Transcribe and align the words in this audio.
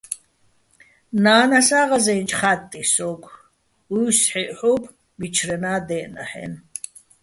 ნა́ნასა 1.23 1.81
ღაზე́ნჭ 1.89 2.29
"ხა́ტტიჼ" 2.39 2.83
სო́გო̆, 2.93 3.33
უჲსჰ̦ეჸ 3.97 4.49
ჰ̦ობ, 4.57 4.83
მიჩრენაა́ 5.19 5.81
დე́ჸნა́ჰ̦-აჲნო̆. 5.87 6.61